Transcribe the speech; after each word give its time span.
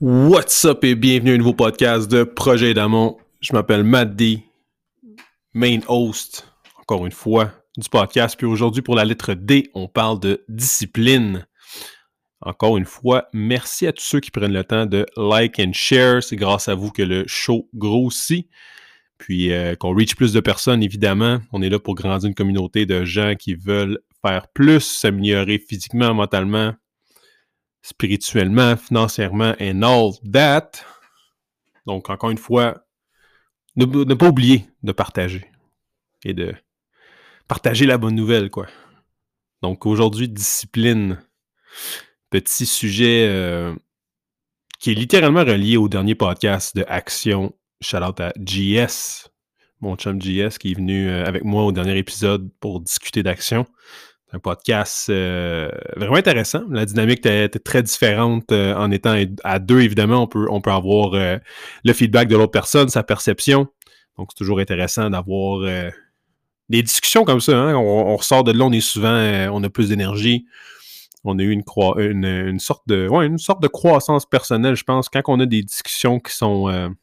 What's 0.00 0.64
up 0.64 0.84
et 0.84 0.94
bienvenue 0.94 1.32
à 1.32 1.34
un 1.34 1.38
nouveau 1.38 1.54
podcast 1.54 2.10
de 2.10 2.24
Projet 2.24 2.72
d'Amont. 2.74 3.18
Je 3.40 3.52
m'appelle 3.52 3.84
Matt 3.84 4.16
D, 4.16 4.42
main 5.52 5.80
host, 5.88 6.46
encore 6.78 7.04
une 7.06 7.12
fois, 7.12 7.52
du 7.76 7.88
podcast. 7.88 8.36
Puis 8.36 8.46
aujourd'hui, 8.46 8.82
pour 8.82 8.94
la 8.94 9.04
lettre 9.04 9.34
D, 9.34 9.70
on 9.74 9.88
parle 9.88 10.20
de 10.20 10.44
discipline. 10.48 11.46
Encore 12.40 12.78
une 12.78 12.86
fois, 12.86 13.28
merci 13.34 13.86
à 13.86 13.92
tous 13.92 14.02
ceux 14.02 14.20
qui 14.20 14.30
prennent 14.30 14.52
le 14.52 14.64
temps 14.64 14.86
de 14.86 15.04
like 15.16 15.58
and 15.58 15.72
share. 15.74 16.22
C'est 16.22 16.36
grâce 16.36 16.68
à 16.68 16.74
vous 16.74 16.90
que 16.90 17.02
le 17.02 17.24
show 17.26 17.68
grossit. 17.74 18.48
Puis 19.18 19.52
euh, 19.52 19.74
qu'on 19.74 19.94
reach 19.94 20.16
plus 20.16 20.32
de 20.32 20.40
personnes, 20.40 20.82
évidemment. 20.82 21.40
On 21.52 21.60
est 21.60 21.68
là 21.68 21.78
pour 21.78 21.94
grandir 21.94 22.26
une 22.26 22.34
communauté 22.34 22.86
de 22.86 23.04
gens 23.04 23.34
qui 23.38 23.54
veulent 23.54 23.98
faire 24.24 24.48
plus, 24.48 24.80
s'améliorer 24.80 25.58
physiquement, 25.58 26.14
mentalement, 26.14 26.72
spirituellement, 27.82 28.76
financièrement, 28.76 29.54
and 29.60 29.82
all 29.82 30.12
that. 30.32 30.70
Donc, 31.86 32.10
encore 32.10 32.30
une 32.30 32.38
fois, 32.38 32.86
ne, 33.76 34.14
pas 34.14 34.28
oublier 34.28 34.66
de 34.82 34.92
partager 34.92 35.50
et 36.24 36.34
de 36.34 36.54
partager 37.48 37.86
la 37.86 37.98
bonne 37.98 38.14
nouvelle, 38.14 38.50
quoi. 38.50 38.66
Donc, 39.62 39.86
aujourd'hui, 39.86 40.28
discipline. 40.28 41.18
Petit 42.30 42.66
sujet 42.66 43.26
euh, 43.28 43.74
qui 44.78 44.92
est 44.92 44.94
littéralement 44.94 45.44
relié 45.44 45.76
au 45.76 45.88
dernier 45.88 46.14
podcast 46.14 46.76
de 46.76 46.84
Action 46.88 47.52
shout 47.80 48.02
out 48.02 48.20
à 48.20 48.32
GS, 48.38 49.28
mon 49.80 49.96
chum 49.96 50.18
GS, 50.18 50.58
qui 50.58 50.72
est 50.72 50.74
venu 50.74 51.08
euh, 51.08 51.24
avec 51.24 51.44
moi 51.44 51.64
au 51.64 51.72
dernier 51.72 51.96
épisode 51.96 52.50
pour 52.60 52.80
discuter 52.80 53.22
d'action. 53.22 53.66
Un 54.32 54.38
podcast 54.38 55.08
euh, 55.10 55.68
vraiment 55.96 56.16
intéressant. 56.16 56.62
La 56.70 56.86
dynamique 56.86 57.26
était, 57.26 57.48
très 57.58 57.82
différente 57.82 58.52
euh, 58.52 58.74
en 58.74 58.90
étant 58.90 59.16
à 59.42 59.58
deux, 59.58 59.80
évidemment. 59.80 60.22
On 60.22 60.26
peut, 60.28 60.46
on 60.50 60.60
peut 60.60 60.70
avoir 60.70 61.12
le 61.12 61.92
feedback 61.92 62.28
de 62.28 62.36
l'autre 62.36 62.52
personne, 62.52 62.88
sa 62.88 63.02
perception. 63.02 63.68
Donc, 64.16 64.28
c'est 64.30 64.38
toujours 64.38 64.60
intéressant 64.60 65.10
d'avoir 65.10 65.60
des 66.68 66.82
discussions 66.82 67.24
comme 67.24 67.40
ça. 67.40 67.56
Hein. 67.58 67.74
On, 67.74 68.16
ressort 68.16 68.44
de 68.44 68.52
là, 68.52 68.64
on 68.64 68.72
est 68.72 68.80
souvent, 68.80 69.48
on 69.52 69.64
a 69.64 69.68
plus 69.68 69.88
d'énergie. 69.88 70.46
On 71.24 71.38
a 71.38 71.42
eu 71.42 71.50
une, 71.50 72.24
une, 72.24 72.60
sorte 72.60 72.86
de, 72.86 73.08
ouais, 73.08 73.26
une 73.26 73.38
sorte 73.38 73.62
de 73.62 73.68
croissance 73.68 74.26
personnelle, 74.26 74.76
je 74.76 74.84
pense, 74.84 75.08
quand 75.08 75.22
on 75.26 75.40
a 75.40 75.46
des 75.46 75.62
discussions 75.62 76.20
qui 76.20 76.34
sont 76.34 76.94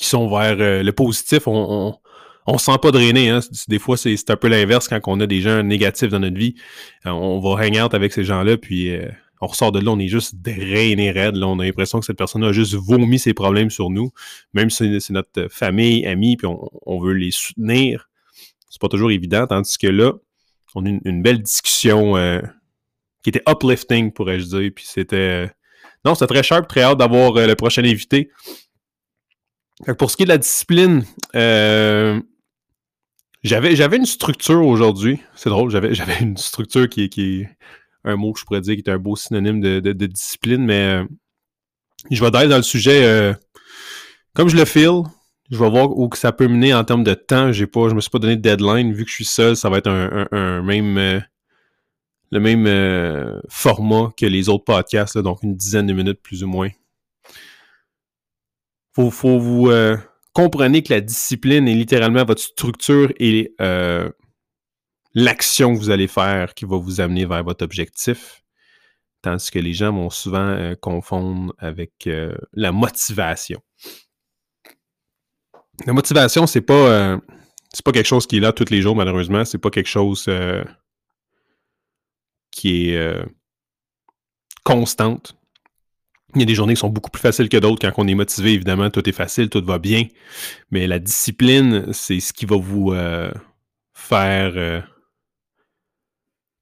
qui 0.00 0.06
sont 0.06 0.28
vers 0.28 0.56
euh, 0.58 0.82
le 0.82 0.92
positif, 0.92 1.46
on, 1.46 1.52
on, 1.54 1.98
se 2.58 2.64
sent 2.64 2.78
pas 2.80 2.90
drainé. 2.90 3.28
Hein. 3.28 3.40
Des 3.68 3.78
fois, 3.78 3.96
c'est 3.96 4.30
un 4.30 4.36
peu 4.36 4.48
l'inverse 4.48 4.88
quand 4.88 5.00
on 5.06 5.20
a 5.20 5.26
des 5.26 5.40
gens 5.40 5.62
négatifs 5.62 6.08
dans 6.08 6.20
notre 6.20 6.36
vie. 6.36 6.54
Euh, 7.06 7.10
on 7.10 7.40
va 7.40 7.62
hang 7.62 7.80
out 7.80 7.94
avec 7.94 8.12
ces 8.12 8.24
gens-là, 8.24 8.56
puis 8.56 8.90
euh, 8.90 9.08
on 9.40 9.46
ressort 9.46 9.72
de 9.72 9.80
là, 9.80 9.90
on 9.90 9.98
est 9.98 10.08
juste 10.08 10.36
drainé 10.36 11.10
raide. 11.10 11.36
On 11.36 11.58
a 11.58 11.64
l'impression 11.64 12.00
que 12.00 12.06
cette 12.06 12.18
personne 12.18 12.44
a 12.44 12.52
juste 12.52 12.74
vomi 12.74 13.18
ses 13.18 13.34
problèmes 13.34 13.70
sur 13.70 13.90
nous, 13.90 14.10
même 14.54 14.70
si 14.70 15.00
c'est 15.00 15.12
notre 15.12 15.48
famille, 15.50 16.06
amis, 16.06 16.36
puis 16.36 16.46
on, 16.86 17.00
veut 17.00 17.14
les 17.14 17.30
soutenir. 17.30 18.08
C'est 18.68 18.80
pas 18.80 18.88
toujours 18.88 19.10
évident, 19.10 19.46
tandis 19.46 19.78
que 19.78 19.86
là, 19.86 20.12
on 20.74 20.84
a 20.86 20.88
une, 20.88 21.00
une 21.04 21.22
belle 21.22 21.42
discussion 21.42 22.14
qui 23.22 23.30
était 23.30 23.42
uplifting, 23.48 24.12
pourrais-je 24.12 24.46
dire, 24.46 24.70
puis 24.74 24.84
c'était... 24.86 25.50
non, 26.04 26.14
c'était 26.14 26.34
très 26.34 26.42
sharp, 26.42 26.68
très 26.68 26.82
hâte 26.82 26.98
d'avoir 26.98 27.32
le 27.32 27.54
prochain 27.54 27.84
invité 27.84 28.30
pour 29.98 30.10
ce 30.10 30.16
qui 30.16 30.22
est 30.22 30.26
de 30.26 30.30
la 30.30 30.38
discipline, 30.38 31.04
euh, 31.34 32.20
j'avais, 33.42 33.76
j'avais 33.76 33.96
une 33.96 34.06
structure 34.06 34.64
aujourd'hui. 34.66 35.20
C'est 35.34 35.50
drôle, 35.50 35.70
j'avais, 35.70 35.94
j'avais 35.94 36.18
une 36.20 36.36
structure 36.36 36.88
qui, 36.88 37.08
qui 37.08 37.42
est 37.42 37.48
un 38.04 38.16
mot 38.16 38.32
que 38.32 38.40
je 38.40 38.44
pourrais 38.44 38.60
dire 38.60 38.74
qui 38.74 38.82
est 38.82 38.90
un 38.90 38.98
beau 38.98 39.16
synonyme 39.16 39.60
de, 39.60 39.80
de, 39.80 40.06
discipline, 40.06 40.64
mais 40.64 40.80
euh, 40.80 41.04
je 42.10 42.22
vais 42.22 42.30
d'aller 42.30 42.48
dans 42.48 42.56
le 42.56 42.62
sujet 42.62 43.04
euh, 43.04 43.34
comme 44.34 44.48
je 44.48 44.56
le 44.56 44.64
feel. 44.64 45.02
Je 45.50 45.58
vais 45.58 45.68
voir 45.68 45.90
où 45.90 46.08
que 46.08 46.16
ça 46.16 46.30
peut 46.30 46.46
mener 46.46 46.72
en 46.72 46.84
termes 46.84 47.02
de 47.02 47.14
temps. 47.14 47.50
J'ai 47.50 47.66
pas, 47.66 47.88
je 47.88 47.94
me 47.94 48.00
suis 48.00 48.10
pas 48.10 48.20
donné 48.20 48.36
de 48.36 48.40
deadline. 48.40 48.92
Vu 48.92 49.04
que 49.04 49.10
je 49.10 49.16
suis 49.16 49.24
seul, 49.24 49.56
ça 49.56 49.68
va 49.68 49.78
être 49.78 49.88
un, 49.88 50.28
un, 50.30 50.62
même 50.62 51.24
le 52.30 52.38
même 52.38 53.40
format 53.48 54.12
que 54.16 54.26
les 54.26 54.48
autres 54.48 54.62
podcasts, 54.62 55.18
donc 55.18 55.42
une 55.42 55.56
dizaine 55.56 55.86
de 55.86 55.92
minutes 55.92 56.22
plus 56.22 56.44
ou 56.44 56.46
moins 56.46 56.70
faut, 58.92 59.10
faut 59.10 59.38
vous 59.38 59.70
euh, 59.70 59.96
comprenez 60.32 60.82
que 60.82 60.92
la 60.92 61.00
discipline 61.00 61.68
est 61.68 61.74
littéralement 61.74 62.24
votre 62.24 62.42
structure 62.42 63.12
et 63.18 63.54
euh, 63.60 64.10
l'action 65.14 65.74
que 65.74 65.78
vous 65.78 65.90
allez 65.90 66.08
faire 66.08 66.54
qui 66.54 66.64
va 66.64 66.76
vous 66.76 67.00
amener 67.00 67.26
vers 67.26 67.44
votre 67.44 67.64
objectif. 67.64 68.42
Tandis 69.22 69.50
que 69.50 69.58
les 69.58 69.74
gens 69.74 69.92
vont 69.92 70.10
souvent 70.10 70.38
euh, 70.38 70.74
confondre 70.74 71.54
avec 71.58 72.08
la 72.52 72.72
motivation. 72.72 73.60
La 75.86 75.92
motivation, 75.92 76.46
c'est 76.46 76.60
pas 76.60 77.18
c'est 77.72 77.84
pas 77.84 77.92
quelque 77.92 78.06
chose 78.06 78.26
qui 78.26 78.38
est 78.38 78.40
là 78.40 78.52
tous 78.52 78.70
les 78.70 78.82
jours, 78.82 78.96
malheureusement. 78.96 79.44
C'est 79.44 79.58
pas 79.58 79.70
quelque 79.70 79.88
chose 79.88 80.28
qui 82.50 82.90
est 82.90 83.24
constante. 84.64 85.39
Il 86.34 86.40
y 86.40 86.42
a 86.42 86.46
des 86.46 86.54
journées 86.54 86.74
qui 86.74 86.80
sont 86.80 86.88
beaucoup 86.88 87.10
plus 87.10 87.20
faciles 87.20 87.48
que 87.48 87.56
d'autres. 87.56 87.88
Quand 87.88 88.02
on 88.02 88.06
est 88.06 88.14
motivé, 88.14 88.52
évidemment, 88.52 88.90
tout 88.90 89.08
est 89.08 89.12
facile, 89.12 89.48
tout 89.48 89.64
va 89.64 89.78
bien. 89.78 90.06
Mais 90.70 90.86
la 90.86 90.98
discipline, 90.98 91.92
c'est 91.92 92.20
ce 92.20 92.32
qui 92.32 92.46
va 92.46 92.56
vous 92.56 92.92
euh, 92.92 93.32
faire 93.94 94.52
euh, 94.54 94.80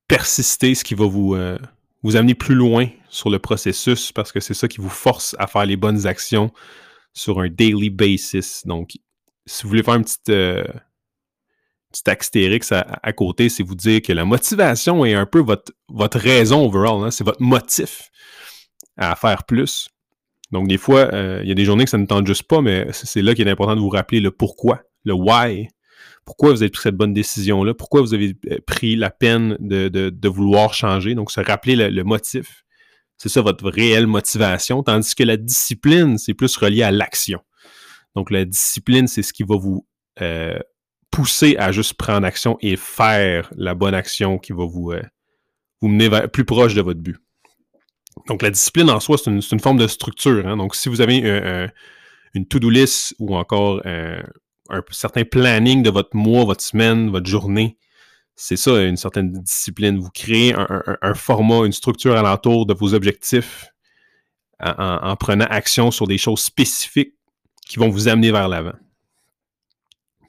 persister, 0.06 0.74
ce 0.74 0.84
qui 0.84 0.94
va 0.94 1.06
vous, 1.06 1.34
euh, 1.34 1.58
vous 2.02 2.16
amener 2.16 2.34
plus 2.34 2.54
loin 2.54 2.88
sur 3.10 3.28
le 3.28 3.38
processus, 3.38 4.10
parce 4.12 4.32
que 4.32 4.40
c'est 4.40 4.54
ça 4.54 4.68
qui 4.68 4.80
vous 4.80 4.88
force 4.88 5.36
à 5.38 5.46
faire 5.46 5.66
les 5.66 5.76
bonnes 5.76 6.06
actions 6.06 6.50
sur 7.12 7.40
un 7.40 7.48
daily 7.48 7.90
basis. 7.90 8.66
Donc, 8.66 8.92
si 9.44 9.62
vous 9.62 9.68
voulez 9.68 9.82
faire 9.82 9.94
un 9.94 10.02
petit, 10.02 10.16
petit 10.24 12.10
astérix 12.10 12.72
à, 12.72 13.12
côté, 13.12 13.48
c'est 13.48 13.62
vous 13.62 13.74
dire 13.74 14.00
que 14.00 14.12
la 14.12 14.24
motivation 14.24 15.04
est 15.04 15.14
un 15.14 15.26
peu 15.26 15.40
votre, 15.40 15.72
votre 15.88 16.18
raison 16.18 16.66
overall, 16.66 17.04
hein. 17.04 17.10
c'est 17.10 17.24
votre 17.24 17.42
motif 17.42 18.10
à 18.98 19.14
faire 19.16 19.44
plus. 19.44 19.88
Donc, 20.50 20.68
des 20.68 20.78
fois, 20.78 21.12
euh, 21.12 21.40
il 21.42 21.48
y 21.48 21.52
a 21.52 21.54
des 21.54 21.64
journées 21.64 21.84
que 21.84 21.90
ça 21.90 21.98
ne 21.98 22.06
tente 22.06 22.26
juste 22.26 22.44
pas, 22.44 22.60
mais 22.60 22.86
c'est 22.92 23.22
là 23.22 23.34
qu'il 23.34 23.46
est 23.46 23.50
important 23.50 23.76
de 23.76 23.80
vous 23.80 23.88
rappeler 23.88 24.20
le 24.20 24.30
pourquoi, 24.30 24.82
le 25.04 25.12
why. 25.12 25.68
Pourquoi 26.24 26.50
vous 26.50 26.62
avez 26.62 26.70
pris 26.70 26.82
cette 26.82 26.96
bonne 26.96 27.14
décision-là? 27.14 27.74
Pourquoi 27.74 28.00
vous 28.00 28.14
avez 28.14 28.36
euh, 28.50 28.58
pris 28.66 28.96
la 28.96 29.10
peine 29.10 29.56
de, 29.60 30.28
vouloir 30.28 30.74
changer? 30.74 31.14
Donc, 31.14 31.30
se 31.30 31.40
rappeler 31.40 31.76
le, 31.76 32.04
motif. 32.04 32.64
C'est 33.16 33.28
ça 33.28 33.42
votre 33.42 33.68
réelle 33.68 34.06
motivation. 34.06 34.82
Tandis 34.82 35.14
que 35.14 35.24
la 35.24 35.36
discipline, 35.36 36.18
c'est 36.18 36.34
plus 36.34 36.56
relié 36.56 36.82
à 36.82 36.90
l'action. 36.90 37.40
Donc, 38.14 38.30
la 38.30 38.44
discipline, 38.44 39.06
c'est 39.06 39.22
ce 39.22 39.32
qui 39.32 39.42
va 39.42 39.56
vous 39.56 39.86
euh, 40.22 40.58
pousser 41.10 41.56
à 41.58 41.72
juste 41.72 41.94
prendre 41.94 42.26
action 42.26 42.56
et 42.60 42.76
faire 42.76 43.50
la 43.56 43.74
bonne 43.74 43.94
action 43.94 44.38
qui 44.38 44.52
va 44.52 44.64
vous, 44.64 44.92
vous 45.80 45.88
mener 45.88 46.10
plus 46.28 46.44
proche 46.44 46.74
de 46.74 46.80
votre 46.80 47.00
but. 47.00 47.18
Donc, 48.28 48.42
la 48.42 48.50
discipline 48.50 48.90
en 48.90 49.00
soi, 49.00 49.18
c'est 49.18 49.30
une, 49.30 49.60
forme 49.60 49.78
de 49.78 49.86
structure. 49.86 50.46
Hein. 50.46 50.56
Donc, 50.56 50.74
si 50.76 50.88
vous 50.88 51.00
avez 51.00 51.70
une 52.34 52.46
to-do 52.46 52.70
list 52.70 53.14
ou 53.18 53.36
encore 53.36 53.82
un 53.84 54.82
certain 54.90 55.24
planning 55.24 55.82
de 55.82 55.90
votre 55.90 56.14
mois, 56.14 56.44
votre 56.44 56.62
semaine, 56.62 57.10
votre 57.10 57.26
journée, 57.26 57.78
c'est 58.40 58.56
ça, 58.56 58.82
une 58.84 58.96
certaine 58.96 59.32
discipline. 59.32 59.98
Vous 59.98 60.10
créez 60.10 60.54
un, 60.54 61.14
format, 61.14 61.66
une 61.66 61.72
structure 61.72 62.16
alentour 62.16 62.66
de 62.66 62.74
vos 62.74 62.94
objectifs 62.94 63.66
en, 64.60 65.16
prenant 65.16 65.46
action 65.50 65.90
sur 65.90 66.06
des 66.06 66.18
choses 66.18 66.40
spécifiques 66.40 67.14
qui 67.66 67.78
vont 67.78 67.88
vous 67.88 68.06
amener 68.06 68.30
vers 68.30 68.48
l'avant. 68.48 68.76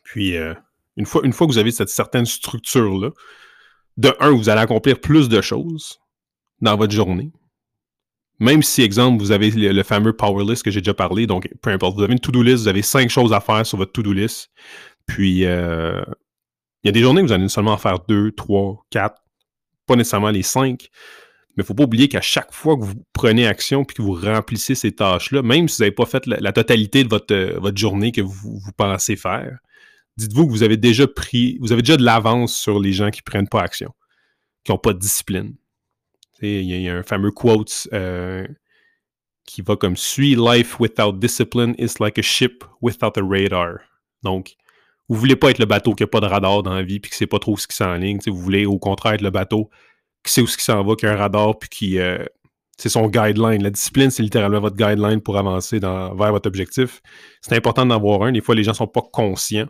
Puis, 0.04 0.36
euh, 0.36 0.56
une, 0.98 1.06
fois, 1.06 1.22
une 1.24 1.34
fois 1.34 1.46
que 1.46 1.52
vous 1.52 1.60
avez 1.60 1.72
cette 1.72 1.90
certaine 1.90 2.26
structure-là, 2.26 3.12
de 3.98 4.16
un, 4.20 4.32
vous 4.32 4.50
allez 4.50 4.62
accomplir 4.62 5.00
plus 5.00 5.30
de 5.30 5.40
choses 5.40 6.00
dans 6.62 6.76
votre 6.76 6.94
journée. 6.94 7.32
Même 8.40 8.64
si, 8.64 8.82
exemple, 8.82 9.22
vous 9.22 9.32
avez 9.32 9.52
le, 9.52 9.84
fameux 9.84 10.14
power 10.14 10.46
list 10.46 10.64
que 10.64 10.72
j'ai 10.72 10.80
déjà 10.80 10.94
parlé, 10.94 11.28
donc 11.28 11.50
peu 11.62 11.72
importe, 11.72 11.98
vous 11.98 12.04
avez 12.04 12.14
une 12.14 12.20
to-do 12.20 12.42
list, 12.42 12.64
vous 12.64 12.68
avez 12.70 12.82
cinq 12.82 13.10
choses 13.10 13.34
à 13.34 13.42
faire 13.42 13.66
sur 13.66 13.78
votre 13.78 13.92
to-do 13.92 14.14
list, 14.14 14.50
puis 15.06 15.46
euh, 15.46 16.02
il 16.84 16.88
y 16.88 16.90
a 16.90 16.92
des 16.92 17.02
journées 17.02 17.22
où 17.22 17.26
vous 17.26 17.34
allez 17.34 17.50
seulement 17.50 17.74
en 17.74 17.78
faire 17.78 18.00
deux, 18.08 18.32
trois, 18.32 18.86
quatre, 18.90 19.22
pas 19.86 19.96
nécessairement 19.96 20.30
les 20.30 20.44
cinq, 20.44 20.88
mais 21.56 21.64
il 21.64 21.64
ne 21.64 21.64
faut 21.66 21.74
pas 21.74 21.84
oublier 21.84 22.08
qu'à 22.08 22.22
chaque 22.22 22.54
fois 22.54 22.78
que 22.78 22.84
vous 22.84 23.04
prenez 23.12 23.46
action 23.46 23.84
puis 23.84 23.96
que 23.98 24.02
vous 24.02 24.14
remplissez 24.14 24.76
ces 24.76 24.94
tâches-là, 24.94 25.42
même 25.42 25.68
si 25.68 25.78
vous 25.78 25.84
n'avez 25.84 25.96
pas 25.96 26.06
fait 26.06 26.26
la, 26.26 26.54
totalité 26.54 27.04
de 27.04 27.10
votre, 27.10 27.34
euh, 27.34 27.60
votre 27.60 27.78
journée 27.78 28.14
que 28.14 28.22
vous, 28.22 28.58
vous 28.58 28.72
pensez 28.78 29.18
faire, 29.18 29.58
dites-vous 30.16 30.46
que 30.46 30.52
vous 30.52 30.64
avez 30.64 30.78
déjà 30.78 31.08
pris, 31.08 31.58
vous 31.60 31.74
avez 31.74 31.82
déjà 31.82 31.98
de 31.98 32.04
l'avance 32.04 32.56
sur 32.56 32.80
les 32.80 32.94
gens 32.94 33.10
qui 33.10 33.20
ne 33.20 33.30
prennent 33.30 33.50
pas 33.50 33.62
action, 33.62 33.92
qui 34.64 34.72
n'ont 34.72 34.78
pas 34.78 34.94
de 34.94 35.00
discipline. 35.00 35.56
Il 36.42 36.64
y, 36.64 36.90
a 36.90 36.96
un 36.96 37.04
fameux 37.04 37.32
quote 37.32 37.88
euh, 37.94 38.48
qui 39.46 39.62
va 39.62 39.76
comme 39.76 39.98
suit 39.98 40.36
Life 40.36 40.80
without 40.80 41.14
discipline 41.14 41.76
is 41.78 41.94
like 42.00 42.18
a 42.18 42.22
ship 42.22 42.64
without 42.82 43.18
a 43.18 43.22
radar. 43.22 43.80
Donc, 44.24 44.56
vous 45.08 45.16
voulez 45.16 45.36
pas 45.36 45.50
être 45.50 45.60
le 45.60 45.66
bateau 45.66 45.96
qui 45.96 46.04
n'a 46.04 46.08
pas 46.08 46.20
de 46.20 46.28
radar 46.28 46.64
dans 46.64 46.74
la 46.74 46.84
vie 46.84 47.00
puis 47.00 47.12
qui 47.12 47.18
sait 47.18 47.28
pas 47.28 47.40
trop 47.40 47.58
ce 47.58 47.68
qui 47.68 47.76
s'enligne. 47.76 48.20
Vous 48.28 48.38
voulez 48.38 48.66
au 48.66 48.78
contraire 48.78 49.14
être 49.14 49.22
le 49.22 49.32
bateau 49.32 49.70
qui 50.24 50.32
sait 50.32 50.42
où 50.42 50.48
ce 50.48 50.58
qui 50.58 50.64
s'en 50.64 50.84
va, 50.84 50.96
qui 50.96 51.06
a 51.06 51.14
un 51.14 51.16
radar 51.16 51.58
puis 51.58 51.70
qui, 51.70 52.00
euh, 52.00 52.24
c'est 52.78 52.90
son 52.90 53.08
guideline. 53.08 53.62
La 53.62 53.72
discipline, 53.72 54.10
c'est 54.10 54.24
littéralement 54.24 54.62
votre 54.62 54.78
guideline 54.78 55.22
pour 55.22 55.38
avancer 55.38 55.80
vers 55.80 56.14
votre 56.14 56.48
objectif. 56.48 57.02
C'est 57.42 57.56
important 57.56 57.86
d'en 57.86 57.96
avoir 57.96 58.24
un. 58.24 58.32
Des 58.32 58.42
fois, 58.42 58.56
les 58.56 58.64
gens 58.64 58.72
ne 58.72 58.78
sont 58.78 58.88
pas 58.88 59.04
conscients 59.12 59.68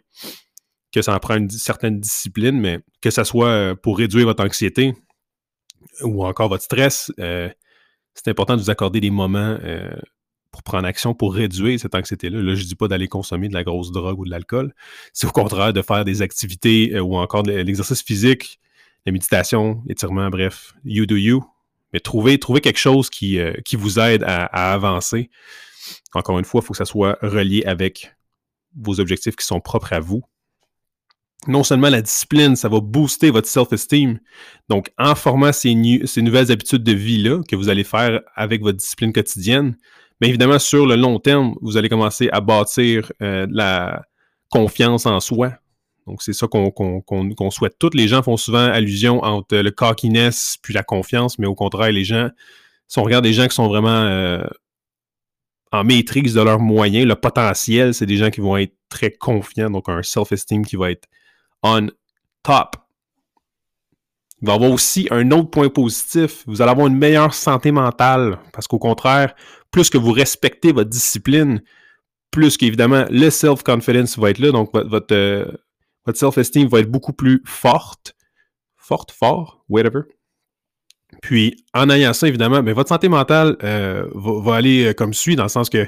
que 0.93 1.01
ça 1.01 1.15
en 1.15 1.19
prend 1.19 1.35
une 1.35 1.49
certaine 1.49 1.99
discipline, 1.99 2.59
mais 2.59 2.79
que 3.01 3.09
ce 3.09 3.23
soit 3.23 3.47
euh, 3.47 3.75
pour 3.75 3.97
réduire 3.97 4.25
votre 4.25 4.43
anxiété 4.43 4.93
ou 6.01 6.25
encore 6.25 6.49
votre 6.49 6.63
stress, 6.63 7.11
euh, 7.19 7.49
c'est 8.13 8.27
important 8.29 8.55
de 8.55 8.61
vous 8.61 8.69
accorder 8.69 8.99
des 8.99 9.09
moments 9.09 9.57
euh, 9.63 9.89
pour 10.51 10.63
prendre 10.63 10.87
action, 10.87 11.13
pour 11.13 11.33
réduire 11.33 11.79
cette 11.79 11.95
anxiété-là. 11.95 12.41
Là, 12.41 12.55
je 12.55 12.63
ne 12.63 12.67
dis 12.67 12.75
pas 12.75 12.87
d'aller 12.87 13.07
consommer 13.07 13.47
de 13.47 13.53
la 13.53 13.63
grosse 13.63 13.91
drogue 13.91 14.19
ou 14.19 14.25
de 14.25 14.29
l'alcool. 14.29 14.73
C'est 15.13 15.27
au 15.27 15.31
contraire 15.31 15.73
de 15.73 15.81
faire 15.81 16.05
des 16.05 16.21
activités 16.21 16.99
ou 16.99 17.17
encore 17.17 17.43
de 17.43 17.51
l'exercice 17.51 18.01
physique, 18.01 18.59
la 19.05 19.11
méditation, 19.11 19.83
l'étirement, 19.85 20.29
bref, 20.29 20.73
you 20.83 21.05
do 21.05 21.15
you. 21.15 21.43
Mais 21.93 21.99
trouvez, 21.99 22.37
quelque 22.37 22.77
chose 22.77 23.09
qui, 23.09 23.39
qui 23.65 23.75
vous 23.75 23.99
aide 23.99 24.23
à, 24.23 24.45
à, 24.45 24.73
avancer. 24.73 25.29
Encore 26.13 26.37
une 26.37 26.45
fois, 26.45 26.61
il 26.61 26.65
faut 26.65 26.73
que 26.73 26.77
ça 26.77 26.85
soit 26.85 27.17
relié 27.21 27.63
avec 27.65 28.15
vos 28.75 28.99
objectifs 28.99 29.35
qui 29.35 29.45
sont 29.45 29.59
propres 29.59 29.93
à 29.93 29.99
vous 29.99 30.23
non 31.47 31.63
seulement 31.63 31.89
la 31.89 32.01
discipline, 32.01 32.55
ça 32.55 32.67
va 32.67 32.79
booster 32.81 33.31
votre 33.31 33.47
self-esteem. 33.47 34.19
Donc, 34.67 34.91
en 34.97 35.15
formant 35.15 35.51
ces, 35.53 35.73
nouvelles 35.73 36.51
habitudes 36.51 36.83
de 36.83 36.91
vie-là 36.91 37.41
que 37.47 37.55
vous 37.55 37.69
allez 37.69 37.83
faire 37.83 38.21
avec 38.35 38.61
votre 38.61 38.77
discipline 38.77 39.13
quotidienne, 39.13 39.77
mais 40.19 40.27
évidemment, 40.27 40.59
sur 40.59 40.85
le 40.85 40.95
long 40.95 41.19
terme, 41.19 41.55
vous 41.61 41.77
allez 41.77 41.87
commencer 41.87 42.29
à 42.31 42.41
bâtir 42.41 43.11
euh, 43.21 43.47
la 43.49 44.01
confiance 44.49 45.05
en 45.05 45.19
soi. 45.21 45.53
Donc, 46.07 46.21
c'est 46.21 46.33
ça 46.33 46.47
qu'on 46.47 47.51
souhaite. 47.51 47.75
Toutes 47.79 47.95
les 47.95 48.07
gens 48.07 48.21
font 48.21 48.35
souvent 48.35 48.65
allusion 48.65 49.23
entre 49.23 49.57
le 49.57 49.71
cockiness 49.71 50.57
puis 50.61 50.73
la 50.73 50.83
confiance, 50.83 51.39
mais 51.39 51.47
au 51.47 51.55
contraire, 51.55 51.91
les 51.91 52.03
gens, 52.03 52.29
si 52.87 52.99
on 52.99 53.03
regarde 53.03 53.23
des 53.23 53.33
gens 53.33 53.47
qui 53.47 53.55
sont 53.55 53.67
vraiment 53.67 53.89
euh, 53.89 54.43
en 55.71 55.83
maîtrise 55.83 56.33
de 56.33 56.41
leurs 56.41 56.59
moyens, 56.59 57.05
le 57.05 57.15
potentiel, 57.15 57.93
c'est 57.93 58.07
des 58.07 58.17
gens 58.17 58.31
qui 58.31 58.41
vont 58.41 58.57
être 58.57 58.73
très 58.89 59.11
confiants, 59.11 59.69
donc 59.69 59.87
un 59.87 60.01
self-esteem 60.01 60.65
qui 60.65 60.75
va 60.75 60.91
être 60.91 61.07
on 61.63 61.87
top. 62.43 62.75
Il 64.41 64.47
va 64.47 64.53
y 64.53 64.55
avoir 64.55 64.71
aussi 64.71 65.07
un 65.11 65.31
autre 65.31 65.49
point 65.49 65.69
positif. 65.69 66.43
Vous 66.47 66.61
allez 66.61 66.71
avoir 66.71 66.87
une 66.87 66.97
meilleure 66.97 67.33
santé 67.33 67.71
mentale 67.71 68.39
parce 68.53 68.67
qu'au 68.67 68.79
contraire, 68.79 69.35
plus 69.71 69.89
que 69.89 69.97
vous 69.97 70.11
respectez 70.11 70.71
votre 70.71 70.89
discipline, 70.89 71.61
plus 72.31 72.57
qu'évidemment 72.57 73.05
le 73.09 73.29
self-confidence 73.29 74.17
va 74.17 74.29
être 74.29 74.39
là. 74.39 74.51
Donc, 74.51 74.71
votre, 74.73 75.13
euh, 75.13 75.45
self-esteem 76.13 76.67
va 76.67 76.79
être 76.79 76.89
beaucoup 76.89 77.13
plus 77.13 77.41
forte. 77.45 78.15
Forte, 78.77 79.11
fort, 79.11 79.63
whatever. 79.69 80.01
Puis, 81.21 81.65
en 81.73 81.89
ayant 81.89 82.13
ça, 82.13 82.27
évidemment, 82.27 82.63
mais 82.63 82.73
votre 82.73 82.89
santé 82.89 83.09
mentale 83.09 83.57
euh, 83.63 84.07
va, 84.13 84.41
va, 84.41 84.55
aller 84.55 84.85
euh, 84.85 84.93
comme 84.93 85.13
suit, 85.13 85.35
dans 85.35 85.43
le 85.43 85.49
sens 85.49 85.69
que 85.69 85.87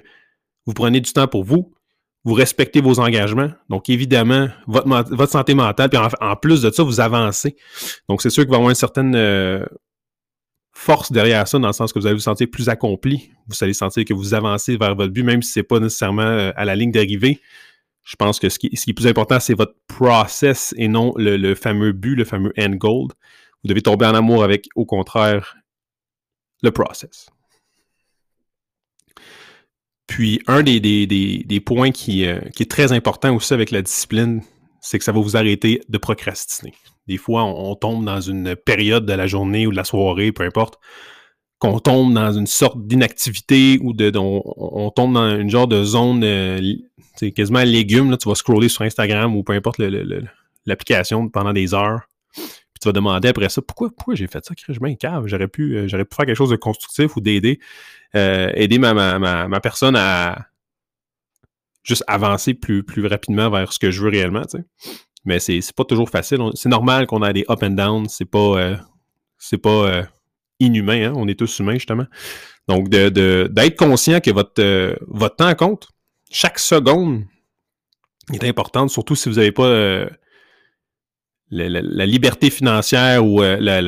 vous 0.66 0.74
prenez 0.74 1.00
du 1.00 1.12
temps 1.14 1.28
pour 1.28 1.44
vous, 1.44 1.74
vous 2.24 2.34
respectez 2.34 2.82
vos 2.82 3.00
engagements. 3.00 3.52
Donc, 3.70 3.90
évidemment, 3.90 4.50
votre, 4.68 5.30
santé 5.30 5.54
mentale, 5.54 5.90
puis 5.90 6.00
en, 6.20 6.36
plus 6.36 6.62
de 6.62 6.70
ça, 6.70 6.84
vous 6.84 7.00
avancez. 7.00 7.56
Donc, 8.08 8.22
c'est 8.22 8.30
sûr 8.30 8.44
qu'il 8.44 8.52
va 8.52 8.58
y 8.58 8.60
avoir 8.60 8.70
une 8.70 8.76
certaine 8.76 9.16
euh, 9.16 9.66
force 10.72 11.12
derrière 11.12 11.48
ça, 11.48 11.58
dans 11.58 11.68
le 11.68 11.74
sens 11.74 11.92
que 11.92 12.00
vous 12.00 12.06
allez 12.06 12.16
vous 12.16 12.22
sentir 12.22 12.48
plus 12.52 12.70
accompli. 12.70 13.32
Vous 13.48 13.56
allez 13.62 13.74
sentir 13.74 14.06
que 14.06 14.14
vous 14.14 14.34
avancez 14.34 14.78
vers 14.78 14.96
votre 14.96 15.12
but, 15.12 15.24
même 15.24 15.42
si 15.42 15.54
ce 15.54 15.60
n'est 15.60 15.64
pas 15.64 15.80
nécessairement 15.80 16.22
euh, 16.22 16.52
à 16.56 16.66
la 16.66 16.76
ligne 16.76 16.92
d'arrivée. 16.92 17.42
Je 18.04 18.16
pense 18.16 18.40
que 18.40 18.50
ce 18.50 18.60
qui, 18.60 18.76
ce 18.76 18.84
qui, 18.84 18.92
est 18.92 18.94
plus 18.94 19.08
important, 19.08 19.40
c'est 19.40 19.54
votre 19.54 19.76
process 19.88 20.74
et 20.78 20.88
non 20.88 21.14
le, 21.18 21.38
le, 21.38 21.56
fameux 21.56 21.92
but, 21.92 22.16
le 22.16 22.26
fameux 22.26 22.54
end 22.58 22.72
goal. 22.72 23.08
Vous 23.64 23.68
devez 23.68 23.82
tomber 23.82 24.06
en 24.06 24.16
amour 24.16 24.44
avec, 24.44 24.68
au 24.76 24.86
contraire, 24.86 25.56
le 26.64 26.72
process. 26.72 27.30
Puis, 30.12 30.42
un 30.46 30.62
des, 30.62 31.64
points 31.66 31.88
euh, 31.88 31.92
qui, 31.94 32.24
est 32.26 32.70
très 32.70 32.92
important 32.92 33.34
aussi 33.34 33.54
avec 33.54 33.72
la 33.72 33.82
discipline, 33.82 34.42
c'est 34.82 34.98
que 34.98 35.06
ça 35.06 35.14
va 35.14 35.22
vous 35.22 35.38
arrêter 35.38 35.82
de 35.88 35.98
procrastiner. 35.98 36.74
Des 37.08 37.16
fois, 37.16 37.46
on, 37.46 37.76
tombe 37.76 38.04
dans 38.04 38.20
une 38.20 38.58
période 38.58 39.06
de 39.06 39.14
la 39.14 39.26
journée 39.26 39.68
ou 39.68 39.72
de 39.72 39.78
la 39.78 39.86
soirée, 39.86 40.34
peu 40.34 40.44
importe, 40.44 40.80
qu'on 41.60 41.80
tombe 41.80 42.14
dans 42.14 42.34
une 42.34 42.46
sorte 42.46 42.86
d'inactivité 42.86 43.80
ou 43.82 43.94
de, 43.94 44.12
on, 44.18 44.90
tombe 44.90 45.14
dans 45.14 45.40
une 45.40 45.50
genre 45.50 45.70
de 45.70 45.82
zone 45.82 46.20
c'est 47.16 47.28
euh, 47.28 47.32
quasiment 47.32 47.64
légume. 47.64 48.12
Là, 48.12 48.18
tu 48.18 48.28
vas 48.28 48.36
scroller 48.36 48.68
sur 48.68 48.82
Instagram 48.82 49.34
ou 49.34 49.44
peu 49.44 49.54
importe 49.54 49.82
l'application 50.66 51.30
pendant 51.30 51.54
des 51.54 51.74
heures. 51.74 52.02
Tu 52.82 52.88
vas 52.88 52.94
demander 52.94 53.28
après 53.28 53.48
ça 53.48 53.62
pourquoi, 53.62 53.90
pourquoi 53.96 54.16
j'ai 54.16 54.26
fait 54.26 54.44
ça, 54.44 54.56
je 54.58 54.94
cave. 54.96 55.28
J'aurais 55.28 55.48
pu, 55.48 55.78
euh, 55.78 55.88
j'aurais 55.88 56.04
pu 56.04 56.16
faire 56.16 56.26
quelque 56.26 56.36
chose 56.36 56.50
de 56.50 56.56
constructif 56.56 57.16
ou 57.16 57.22
d'aider. 57.22 57.60
Euh, 58.16 58.52
aider 58.56 58.80
ma, 58.80 58.94
ma, 58.96 59.48
ma, 59.48 59.60
personne 59.62 59.96
à 59.96 60.48
juste 61.84 62.04
avancer 62.08 62.56
plus, 62.56 62.84
plus 62.84 63.06
rapidement 63.06 63.52
vers 63.52 63.72
ce 63.72 63.78
que 63.78 63.92
je 63.92 64.02
veux 64.02 64.10
réellement. 64.10 64.42
Tu 64.42 64.58
sais. 64.58 64.66
Mais 65.26 65.40
c'est, 65.40 65.62
pas 65.76 65.86
toujours 65.86 66.10
facile. 66.10 66.40
C'est 66.56 66.70
normal 66.70 67.06
qu'on 67.06 67.24
ait 67.24 67.34
des 67.34 67.46
up 67.50 67.62
and 67.62 67.72
down. 67.72 68.10
C'est 68.10 68.26
pas, 68.26 68.40
euh, 68.40 68.76
c'est 69.38 69.60
pas 69.60 70.08
inhumain. 70.60 71.12
Hein? 71.12 71.14
On 71.16 71.28
est 71.28 71.38
tous 71.38 71.60
humains, 71.60 71.76
justement. 71.76 72.08
Donc, 72.68 72.90
de, 72.90 73.10
de, 73.10 73.48
d'être 73.52 73.78
conscient 73.78 74.20
que 74.22 74.32
votre, 74.32 74.98
votre 75.08 75.36
temps 75.36 75.54
compte. 75.54 75.88
Chaque 76.32 76.58
seconde 76.58 77.26
est 78.34 78.44
importante, 78.44 78.90
surtout 78.90 79.16
si 79.16 79.30
vous 79.30 79.36
n'avez 79.36 79.52
pas 79.52 80.08
la, 81.52 82.06
liberté 82.06 82.50
financière 82.50 83.26
ou 83.26 83.42
la, 83.42 83.82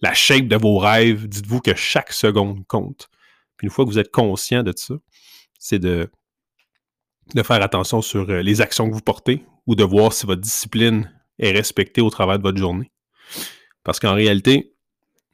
la 0.00 0.14
shape 0.14 0.48
de 0.48 0.56
vos 0.56 0.78
rêves. 0.78 1.26
Dites-vous 1.28 1.60
que 1.60 1.74
chaque 1.74 2.12
seconde 2.12 2.66
compte. 2.66 3.10
Puis 3.56 3.66
une 3.66 3.70
fois 3.70 3.84
que 3.84 3.90
vous 3.90 3.98
êtes 3.98 4.12
conscient 4.12 4.62
de 4.62 4.72
ça, 4.74 4.94
c'est 5.58 5.78
de, 5.78 6.10
de 7.34 7.42
faire 7.42 7.62
attention 7.62 8.00
sur 8.00 8.30
euh, 8.30 8.40
les 8.40 8.60
actions 8.60 8.88
que 8.88 8.94
vous 8.94 9.00
portez 9.00 9.44
ou 9.66 9.74
de 9.74 9.84
voir 9.84 10.12
si 10.12 10.26
votre 10.26 10.40
discipline 10.40 11.12
est 11.38 11.50
respectée 11.50 12.00
au 12.00 12.10
travers 12.10 12.38
de 12.38 12.42
votre 12.42 12.58
journée. 12.58 12.90
Parce 13.84 14.00
qu'en 14.00 14.14
réalité, 14.14 14.74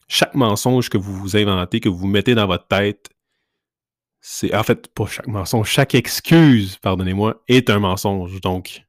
chaque 0.08 0.34
mensonge 0.34 0.88
que 0.88 0.98
vous 0.98 1.14
vous 1.14 1.36
inventez, 1.36 1.80
que 1.80 1.88
vous 1.88 2.06
mettez 2.06 2.34
dans 2.34 2.46
votre 2.46 2.66
tête, 2.66 3.10
c'est 4.20 4.54
en 4.54 4.62
fait 4.62 4.88
pas 4.94 5.06
chaque 5.06 5.26
mensonge, 5.26 5.68
chaque 5.68 5.94
excuse, 5.94 6.78
pardonnez-moi, 6.78 7.42
est 7.48 7.68
un 7.68 7.78
mensonge. 7.78 8.40
Donc, 8.40 8.83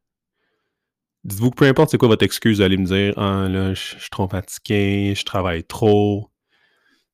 dites-vous 1.25 1.51
que 1.51 1.55
peu 1.55 1.65
importe 1.65 1.91
c'est 1.91 1.97
quoi 1.97 2.07
votre 2.07 2.23
excuse, 2.23 2.61
allez 2.61 2.77
me 2.77 2.85
dire 2.85 3.13
Ah 3.17 3.47
là, 3.49 3.73
je 3.73 3.81
suis 3.99 4.09
trop 4.09 4.27
fatigué, 4.27 5.13
je 5.15 5.25
travaille 5.25 5.63
trop, 5.63 6.31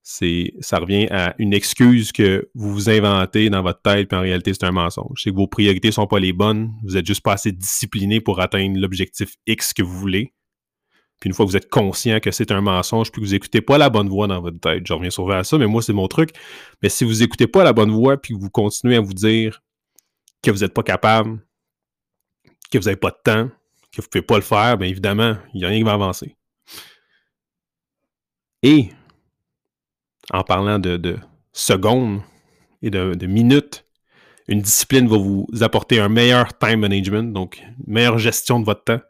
c'est 0.03 0.53
ça 0.59 0.79
revient 0.79 1.07
à 1.11 1.35
une 1.37 1.53
excuse 1.53 2.11
que 2.11 2.49
vous 2.53 2.71
vous 2.71 2.89
inventez 2.89 3.49
dans 3.49 3.61
votre 3.61 3.81
tête, 3.81 4.07
puis 4.09 4.17
en 4.17 4.21
réalité, 4.21 4.53
c'est 4.53 4.65
un 4.65 4.71
mensonge. 4.71 5.21
C'est 5.23 5.31
que 5.31 5.35
vos 5.35 5.47
priorités 5.47 5.91
sont 5.91 6.07
pas 6.07 6.19
les 6.19 6.33
bonnes, 6.33 6.73
vous 6.83 6.97
êtes 6.97 7.05
juste 7.05 7.21
pas 7.21 7.33
assez 7.33 7.51
discipliné 7.51 8.19
pour 8.19 8.39
atteindre 8.41 8.79
l'objectif 8.79 9.35
X 9.47 9.73
que 9.73 9.83
vous 9.83 9.97
voulez. 9.97 10.33
Puis 11.19 11.29
une 11.29 11.35
fois 11.35 11.45
que 11.45 11.51
vous 11.51 11.57
êtes 11.57 11.69
conscient 11.69 12.19
que 12.19 12.31
c'est 12.31 12.51
un 12.51 12.61
mensonge, 12.61 13.11
puis 13.11 13.21
que 13.21 13.27
vous 13.27 13.35
écoutez 13.35 13.61
pas 13.61 13.77
la 13.77 13.91
bonne 13.91 14.09
voix 14.09 14.25
dans 14.25 14.41
votre 14.41 14.59
tête, 14.59 14.87
je 14.87 14.93
reviens 14.93 15.11
souvent 15.11 15.35
à 15.35 15.43
ça, 15.43 15.57
mais 15.59 15.67
moi, 15.67 15.83
c'est 15.83 15.93
mon 15.93 16.07
truc. 16.07 16.31
Mais 16.81 16.89
si 16.89 17.03
vous 17.03 17.21
écoutez 17.21 17.45
pas 17.45 17.63
la 17.63 17.73
bonne 17.73 17.91
voix, 17.91 18.17
puis 18.17 18.33
que 18.33 18.39
vous 18.39 18.49
continuez 18.49 18.95
à 18.95 19.01
vous 19.01 19.13
dire 19.13 19.61
que 20.41 20.49
vous 20.49 20.61
n'êtes 20.61 20.73
pas 20.73 20.81
capable, 20.81 21.39
que 22.71 22.79
vous 22.79 22.85
n'avez 22.85 22.97
pas 22.97 23.11
de 23.11 23.19
temps, 23.23 23.51
que 23.91 24.01
vous 24.01 24.07
ne 24.07 24.09
pouvez 24.09 24.21
pas 24.21 24.35
le 24.35 24.41
faire, 24.41 24.77
bien 24.77 24.87
évidemment, 24.87 25.37
il 25.53 25.59
n'y 25.59 25.65
a 25.65 25.69
rien 25.69 25.79
qui 25.79 25.83
va 25.83 25.93
avancer. 25.93 26.35
Et 28.63 28.89
en 30.31 30.43
parlant 30.43 30.79
de, 30.79 31.17
secondes 31.53 32.21
et 32.81 32.89
de, 32.89 33.25
minutes, 33.25 33.85
une 34.47 34.61
discipline 34.61 35.07
va 35.07 35.17
vous 35.17 35.47
apporter 35.61 35.99
un 35.99 36.09
meilleur 36.09 36.57
time 36.57 36.79
management, 36.79 37.33
donc 37.33 37.59
une 37.59 37.93
meilleure 37.93 38.17
gestion 38.17 38.59
de 38.59 38.65
votre 38.65 38.83
temps. 38.83 39.01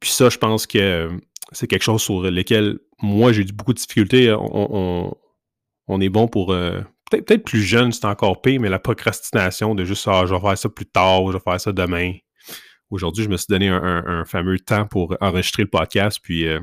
Puis 0.00 0.10
ça, 0.10 0.28
je 0.28 0.38
pense 0.38 0.66
que 0.66 1.10
c'est 1.52 1.66
quelque 1.66 1.82
chose 1.82 2.02
sur 2.02 2.22
lequel 2.22 2.78
moi 3.02 3.32
j'ai 3.32 3.42
eu 3.42 3.52
beaucoup 3.52 3.72
de 3.72 3.78
difficultés. 3.78 4.34
On, 4.36 6.00
est 6.00 6.08
bon 6.08 6.28
pour 6.28 6.52
euh, 6.52 6.80
peut-être 7.10 7.44
plus 7.44 7.62
jeune, 7.62 7.92
c'est 7.92 8.04
encore 8.04 8.40
pire, 8.40 8.60
mais 8.60 8.68
la 8.68 8.78
procrastination 8.78 9.74
de 9.74 9.84
juste 9.84 10.06
ah, 10.08 10.24
je 10.26 10.34
vais 10.34 10.40
faire 10.40 10.58
ça 10.58 10.68
plus 10.68 10.86
tard, 10.86 11.26
je 11.28 11.32
vais 11.32 11.42
faire 11.42 11.60
ça 11.60 11.72
demain. 11.72 12.14
Aujourd'hui, 12.90 13.22
je 13.22 13.28
me 13.28 13.36
suis 13.36 13.46
donné 13.48 13.68
un, 13.68 14.24
fameux 14.24 14.58
temps 14.58 14.84
pour 14.84 15.16
enregistrer 15.20 15.62
le 15.62 15.68
podcast, 15.68 16.18
puis 16.20 16.48
euh, 16.48 16.58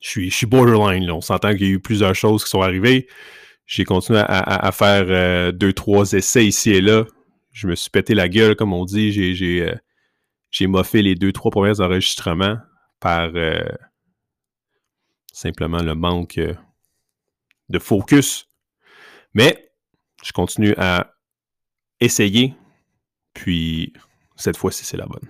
je 0.00 0.28
suis, 0.28 0.46
borderline. 0.46 1.08
On 1.12 1.20
s'entend 1.20 1.52
qu'il 1.52 1.62
y 1.62 1.66
a 1.66 1.74
eu 1.74 1.80
plusieurs 1.80 2.14
choses 2.14 2.42
qui 2.42 2.50
sont 2.50 2.62
arrivées. 2.62 3.06
J'ai 3.66 3.84
continué 3.84 4.18
à, 4.26 4.72
faire 4.72 5.04
euh, 5.08 5.52
deux, 5.52 5.72
trois 5.72 6.12
essais 6.12 6.44
ici 6.44 6.70
et 6.70 6.80
là. 6.80 7.04
Je 7.52 7.68
me 7.68 7.76
suis 7.76 7.90
pété 7.90 8.14
la 8.14 8.28
gueule, 8.28 8.56
comme 8.56 8.72
on 8.72 8.84
dit. 8.84 9.12
J'ai, 9.12 9.34
j'ai, 9.34 9.62
euh, 9.62 10.68
moffé 10.68 11.02
les 11.02 11.14
deux, 11.14 11.32
trois 11.32 11.52
premiers 11.52 11.80
enregistrements 11.80 12.58
par 12.98 13.30
simplement 15.32 15.82
le 15.82 15.94
manque 15.94 16.40
de 17.68 17.78
focus. 17.78 18.48
Mais 19.34 19.70
je 20.24 20.32
continue 20.32 20.74
à 20.76 21.14
essayer. 22.00 22.54
Puis 23.32 23.92
cette 24.40 24.56
fois-ci, 24.56 24.84
c'est 24.84 24.96
la 24.96 25.06
bonne. 25.06 25.28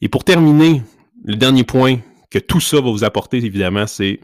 Et 0.00 0.08
pour 0.08 0.24
terminer, 0.24 0.82
le 1.24 1.36
dernier 1.36 1.64
point 1.64 1.98
que 2.30 2.38
tout 2.38 2.60
ça 2.60 2.76
va 2.76 2.90
vous 2.90 3.04
apporter, 3.04 3.38
évidemment, 3.38 3.86
c'est 3.86 4.20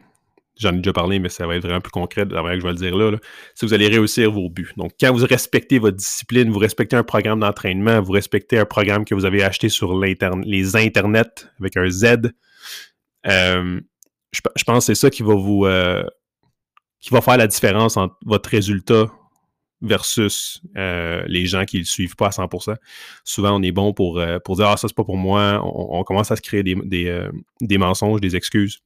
j'en 0.56 0.72
ai 0.72 0.76
déjà 0.76 0.92
parlé, 0.92 1.18
mais 1.18 1.28
ça 1.28 1.46
va 1.46 1.56
être 1.56 1.62
vraiment 1.62 1.80
plus 1.80 1.90
concret 1.90 2.26
de 2.26 2.34
la 2.34 2.42
manière 2.42 2.58
que 2.58 2.62
je 2.62 2.66
vais 2.66 2.72
le 2.72 2.78
dire 2.78 2.96
là, 2.96 3.18
si 3.54 3.66
vous 3.66 3.74
allez 3.74 3.88
réussir 3.88 4.30
vos 4.30 4.48
buts. 4.48 4.72
Donc, 4.76 4.92
quand 5.00 5.12
vous 5.12 5.26
respectez 5.26 5.80
votre 5.80 5.96
discipline, 5.96 6.50
vous 6.50 6.60
respectez 6.60 6.94
un 6.94 7.02
programme 7.02 7.40
d'entraînement, 7.40 8.00
vous 8.00 8.12
respectez 8.12 8.58
un 8.58 8.64
programme 8.64 9.04
que 9.04 9.16
vous 9.16 9.24
avez 9.24 9.42
acheté 9.42 9.68
sur 9.68 9.98
les 9.98 10.76
internets 10.76 11.48
avec 11.58 11.76
un 11.76 11.88
Z, 11.88 12.30
euh, 13.26 13.80
je, 14.32 14.64
pense 14.64 14.86
que 14.86 14.94
c'est 14.94 15.00
ça 15.00 15.10
qui 15.10 15.22
va 15.22 15.34
vous 15.34 15.64
euh, 15.64 16.04
qui 17.00 17.10
va 17.10 17.20
faire 17.20 17.36
la 17.36 17.46
différence 17.46 17.96
entre 17.96 18.16
votre 18.24 18.50
résultat 18.50 19.06
versus 19.84 20.60
euh, 20.76 21.22
les 21.26 21.46
gens 21.46 21.64
qui 21.64 21.76
ne 21.76 21.82
le 21.82 21.86
suivent 21.86 22.16
pas 22.16 22.26
à 22.26 22.30
100%. 22.30 22.76
Souvent, 23.22 23.58
on 23.58 23.62
est 23.62 23.72
bon 23.72 23.92
pour, 23.92 24.20
pour 24.44 24.56
dire 24.56 24.66
«Ah, 24.68 24.76
ça, 24.76 24.88
c'est 24.88 24.96
pas 24.96 25.04
pour 25.04 25.16
moi». 25.16 25.60
On, 25.64 26.02
commence 26.04 26.30
à 26.30 26.36
se 26.36 26.42
créer 26.42 26.62
des, 26.62 26.76
des 27.60 27.78
mensonges, 27.78 28.20
des 28.20 28.36
excuses 28.36 28.80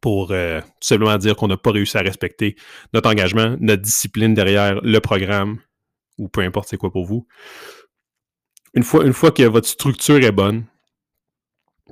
pour 0.00 0.30
euh, 0.30 0.60
simplement 0.80 1.16
dire 1.18 1.36
qu'on 1.36 1.48
n'a 1.48 1.56
pas 1.56 1.70
réussi 1.70 1.96
à 1.96 2.02
respecter 2.02 2.56
notre 2.92 3.10
engagement, 3.10 3.56
notre 3.60 3.82
discipline 3.82 4.34
derrière 4.34 4.80
le 4.82 4.98
programme, 5.00 5.58
ou 6.18 6.28
peu 6.28 6.42
importe 6.42 6.68
c'est 6.68 6.76
quoi 6.76 6.92
pour 6.92 7.06
vous. 7.06 7.26
Une 8.74 8.82
fois, 8.82 9.04
une 9.04 9.12
fois 9.12 9.30
que 9.30 9.42
votre 9.44 9.66
structure 9.66 10.22
est 10.22 10.32
bonne, 10.32 10.64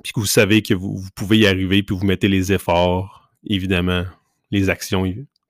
puis 0.03 0.13
que 0.13 0.19
vous 0.19 0.27
savez 0.27 0.61
que 0.61 0.73
vous, 0.73 1.03
pouvez 1.15 1.39
y 1.39 1.47
arriver, 1.47 1.81
puis 1.81 1.95
vous 1.95 2.05
mettez 2.05 2.27
les 2.27 2.53
efforts, 2.53 3.31
évidemment, 3.45 4.05
les 4.51 4.69
actions, 4.69 5.05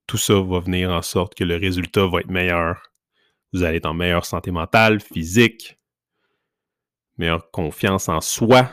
tout 0.08 0.18
ça 0.18 0.34
va 0.42 0.60
venir 0.60 0.92
en 0.92 1.02
sorte 1.02 1.36
que 1.36 1.44
le 1.44 1.58
résultat 1.58 2.08
va 2.08 2.20
être 2.22 2.32
meilleur. 2.32 2.82
Vous 3.54 3.64
allez 3.64 3.78
être 3.78 3.86
en 3.86 3.94
meilleure 3.94 4.26
santé 4.26 4.52
mentale, 4.52 5.00
physique, 5.00 5.78
meilleure 7.18 7.52
confiance 7.52 8.10
en 8.10 8.22
soi, 8.22 8.70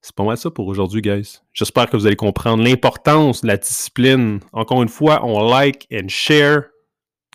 c'est 0.00 0.14
pas 0.14 0.24
mal 0.24 0.36
ça 0.36 0.50
pour 0.50 0.66
aujourd'hui, 0.68 1.02
guys. 1.02 1.40
J'espère 1.52 1.90
que 1.90 1.96
vous 1.96 2.06
allez 2.06 2.16
comprendre 2.16 2.62
l'importance 2.62 3.42
de 3.42 3.48
la 3.48 3.56
discipline. 3.56 4.40
Encore 4.52 4.82
une 4.82 4.88
fois, 4.88 5.24
on 5.24 5.50
like 5.50 5.86
and 5.92 6.08
share 6.08 6.62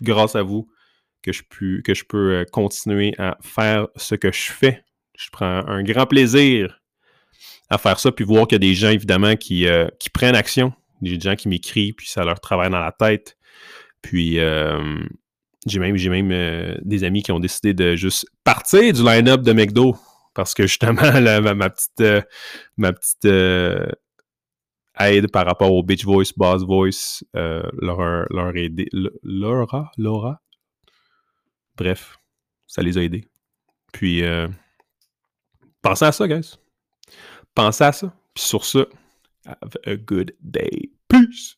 grâce 0.02 0.34
à 0.34 0.42
vous 0.42 0.68
que 1.22 1.32
je 1.32 1.42
peux, 2.04 2.32
euh, 2.32 2.44
continuer 2.50 3.14
à 3.18 3.38
faire 3.40 3.88
ce 3.96 4.14
que 4.14 4.32
je 4.32 4.50
fais. 4.52 4.82
Je 5.16 5.30
prends 5.30 5.66
un 5.66 5.82
grand 5.82 6.06
plaisir 6.06 6.80
à 7.70 7.78
faire 7.78 7.98
ça, 7.98 8.12
puis 8.12 8.24
voir 8.24 8.46
qu'il 8.46 8.56
y 8.56 8.56
a 8.56 8.68
des 8.70 8.74
gens, 8.74 8.90
évidemment, 8.90 9.36
qui, 9.36 9.66
euh, 9.66 9.88
qui 9.98 10.10
prennent 10.10 10.34
action. 10.34 10.72
Des 11.00 11.20
gens 11.20 11.36
qui 11.36 11.48
m'écrivent, 11.48 11.94
puis 11.94 12.08
ça 12.08 12.24
leur 12.24 12.40
travaille 12.40 12.70
dans 12.70 12.80
la 12.80 12.92
tête. 12.92 13.36
Puis 14.02 14.38
euh, 14.38 15.02
j'ai 15.66 15.78
même, 15.78 15.96
j'ai 15.96 16.08
même 16.08 16.78
des 16.82 17.04
amis 17.04 17.22
qui 17.22 17.32
ont 17.32 17.40
décidé 17.40 17.74
de 17.74 17.96
juste 17.96 18.26
partir 18.44 18.92
du 18.92 19.02
line-up 19.02 19.42
de 19.42 19.52
McDo 19.52 19.96
parce 20.34 20.52
que 20.52 20.66
justement, 20.66 21.02
ma, 21.54 21.70
petite, 21.70 22.00
euh, 22.00 22.20
euh, 23.26 23.86
aide 24.98 25.30
par 25.30 25.46
rapport 25.46 25.72
au 25.72 25.82
Beach 25.82 26.04
Voice, 26.04 26.32
Boss 26.36 26.64
Voice, 26.64 27.24
euh, 27.36 27.62
leur, 27.80 28.26
leur 28.30 28.56
aidé. 28.56 28.88
Laura? 29.22 29.90
Laura? 29.96 30.42
Bref, 31.76 32.18
ça 32.66 32.82
les 32.82 32.98
a 32.98 33.02
aidés. 33.02 33.28
Puis, 33.92 34.22
pensez 35.80 36.04
à 36.04 36.12
ça, 36.12 36.28
guys. 36.28 36.54
Pensez 37.54 37.84
à 37.84 37.92
ça. 37.92 38.12
Puis 38.34 38.44
sur 38.44 38.64
ça, 38.64 38.84
have 39.46 39.76
a 39.84 39.96
good 39.96 40.34
day. 40.50 40.88
Peace! 41.08 41.56